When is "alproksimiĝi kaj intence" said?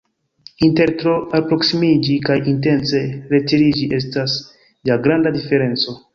1.39-3.03